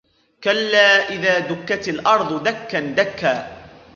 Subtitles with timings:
[0.43, 3.57] كلا إذا دكت الأرض دكا دكا